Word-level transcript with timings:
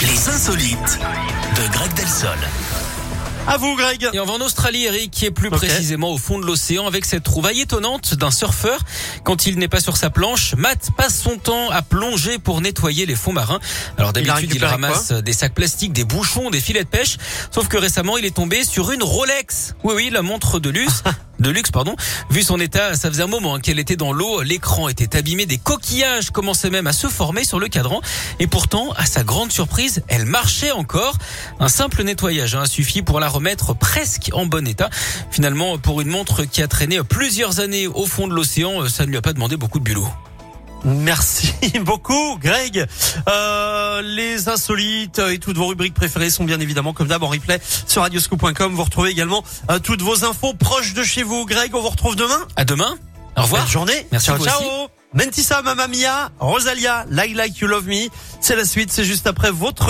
Les 0.00 0.28
insolites 0.28 1.00
de 1.56 1.72
Greg 1.72 1.92
Delsol. 1.94 2.38
À 3.48 3.56
vous, 3.56 3.74
Greg. 3.74 4.08
Et 4.12 4.20
on 4.20 4.24
va 4.24 4.34
en 4.34 4.40
Australie, 4.40 4.84
Eric, 4.84 5.10
qui 5.10 5.24
est 5.24 5.30
plus 5.32 5.50
précisément 5.50 6.12
au 6.12 6.18
fond 6.18 6.38
de 6.38 6.46
l'océan 6.46 6.86
avec 6.86 7.04
cette 7.04 7.24
trouvaille 7.24 7.62
étonnante 7.62 8.14
d'un 8.14 8.30
surfeur. 8.30 8.80
Quand 9.24 9.46
il 9.46 9.58
n'est 9.58 9.68
pas 9.68 9.80
sur 9.80 9.96
sa 9.96 10.10
planche, 10.10 10.54
Matt 10.54 10.90
passe 10.96 11.20
son 11.20 11.36
temps 11.36 11.70
à 11.70 11.82
plonger 11.82 12.38
pour 12.38 12.60
nettoyer 12.60 13.06
les 13.06 13.16
fonds 13.16 13.32
marins. 13.32 13.58
Alors 13.96 14.12
d'habitude, 14.12 14.52
il, 14.54 14.64
ramasse 14.64 15.10
des 15.10 15.32
sacs 15.32 15.54
plastiques, 15.54 15.92
des 15.92 16.04
bouchons, 16.04 16.50
des 16.50 16.60
filets 16.60 16.84
de 16.84 16.88
pêche. 16.88 17.16
Sauf 17.50 17.66
que 17.66 17.76
récemment, 17.76 18.18
il 18.18 18.24
est 18.24 18.36
tombé 18.36 18.64
sur 18.64 18.92
une 18.92 19.02
Rolex. 19.02 19.74
Oui, 19.82 19.94
oui, 19.96 20.10
la 20.10 20.22
montre 20.22 20.60
de 20.60 20.70
luxe. 20.70 21.02
de 21.38 21.50
luxe, 21.50 21.70
pardon. 21.70 21.94
Vu 22.30 22.42
son 22.42 22.60
état, 22.60 22.94
ça 22.94 23.08
faisait 23.08 23.22
un 23.22 23.28
moment 23.28 23.54
hein, 23.54 23.60
qu'elle 23.60 23.78
était 23.78 23.96
dans 23.96 24.12
l'eau. 24.12 24.42
L'écran 24.42 24.88
était 24.88 25.16
abîmé, 25.16 25.46
des 25.46 25.58
coquillages 25.58 26.30
commençaient 26.30 26.70
même 26.70 26.86
à 26.86 26.92
se 26.92 27.06
former 27.06 27.44
sur 27.44 27.58
le 27.58 27.68
cadran. 27.68 28.00
Et 28.40 28.46
pourtant, 28.46 28.92
à 28.96 29.06
sa 29.06 29.22
grande 29.24 29.52
surprise, 29.52 30.02
elle 30.08 30.24
marchait 30.24 30.70
encore. 30.70 31.16
Un 31.60 31.68
simple 31.68 32.02
nettoyage 32.02 32.54
hein, 32.54 32.62
a 32.62 32.66
suffi 32.66 33.02
pour 33.02 33.20
la 33.20 33.28
remettre 33.28 33.74
presque 33.74 34.30
en 34.32 34.46
bon 34.46 34.66
état. 34.66 34.90
Finalement, 35.30 35.78
pour 35.78 36.00
une 36.00 36.08
montre 36.08 36.44
qui 36.44 36.62
a 36.62 36.68
traîné 36.68 37.02
plusieurs 37.02 37.60
années 37.60 37.86
au 37.86 38.06
fond 38.06 38.28
de 38.28 38.34
l'océan, 38.34 38.88
ça 38.88 39.04
ne 39.04 39.10
lui 39.10 39.16
a 39.16 39.22
pas 39.22 39.32
demandé 39.32 39.56
beaucoup 39.56 39.78
de 39.78 39.84
bulot. 39.84 40.08
Merci 40.84 41.52
beaucoup, 41.80 42.38
Greg. 42.38 42.86
Euh, 43.28 44.02
les 44.02 44.48
insolites 44.48 45.18
et 45.18 45.38
toutes 45.38 45.56
vos 45.56 45.66
rubriques 45.66 45.94
préférées 45.94 46.30
sont 46.30 46.44
bien 46.44 46.60
évidemment 46.60 46.92
comme 46.92 47.08
d'hab 47.08 47.22
en 47.22 47.28
replay 47.28 47.60
sur 47.86 48.02
radioscoop.com. 48.02 48.74
Vous 48.74 48.84
retrouvez 48.84 49.10
également 49.10 49.42
euh, 49.70 49.78
toutes 49.78 50.02
vos 50.02 50.24
infos 50.24 50.54
proches 50.54 50.94
de 50.94 51.02
chez 51.02 51.22
vous. 51.22 51.46
Greg, 51.46 51.74
on 51.74 51.80
vous 51.80 51.88
retrouve 51.88 52.16
demain. 52.16 52.46
À 52.56 52.64
demain. 52.64 52.96
Au 53.36 53.42
revoir. 53.42 53.62
Bonne 53.62 53.70
journée. 53.70 54.06
Merci 54.12 54.26
ciao, 54.26 54.34
à 54.36 54.38
vous 54.38 54.44
ciao. 54.44 54.60
aussi. 54.60 54.68
Mentissa, 55.14 55.62
Mamma 55.62 55.88
Mia, 55.88 56.30
Rosalia, 56.38 57.06
Like 57.08 57.34
Like 57.34 57.58
You 57.58 57.68
Love 57.68 57.86
Me. 57.86 58.08
C'est 58.40 58.56
la 58.56 58.64
suite. 58.66 58.92
C'est 58.92 59.04
juste 59.04 59.26
après 59.26 59.50
votre 59.50 59.86